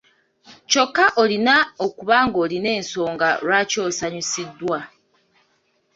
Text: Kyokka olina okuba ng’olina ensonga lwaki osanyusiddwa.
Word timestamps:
Kyokka 0.69 1.05
olina 1.21 1.55
okuba 1.85 2.17
ng’olina 2.27 2.69
ensonga 2.79 3.29
lwaki 3.43 3.77
osanyusiddwa. 3.87 4.79